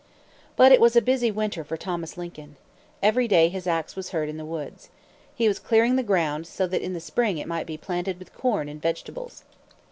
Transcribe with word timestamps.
But 0.55 0.71
it 0.71 0.81
was 0.81 0.95
a 0.95 0.99
busy 0.99 1.29
winter 1.29 1.63
for 1.63 1.77
Thomas 1.77 2.17
Lincoln. 2.17 2.55
Every 3.03 3.27
day 3.27 3.49
his 3.49 3.67
ax 3.67 3.95
was 3.95 4.09
heard 4.09 4.29
in 4.29 4.37
the 4.37 4.45
woods. 4.45 4.89
He 5.35 5.47
was 5.47 5.59
clearing 5.59 5.95
the 5.95 6.01
ground, 6.01 6.47
so 6.47 6.65
that 6.65 6.81
in 6.81 6.93
the 6.93 6.99
spring 6.99 7.37
it 7.37 7.47
might 7.47 7.67
be 7.67 7.77
planted 7.77 8.17
with 8.17 8.33
corn 8.33 8.67
and 8.67 8.81
vegetables. 8.81 9.43